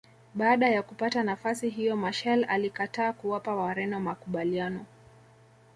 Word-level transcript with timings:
Baada 0.35 0.69
ya 0.69 0.83
kupata 0.83 1.23
nafasi 1.23 1.69
hiyo 1.69 1.95
Machel 1.97 2.45
alikataa 2.49 3.13
kuwapa 3.13 3.55
Wareno 3.55 3.99
makubaliano 3.99 4.85